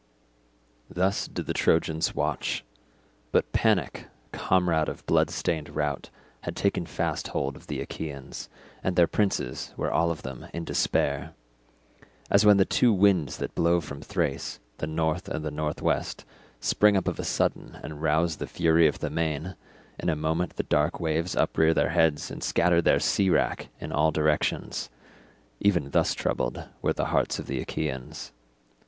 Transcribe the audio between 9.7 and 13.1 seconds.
were all of them in despair. As when the two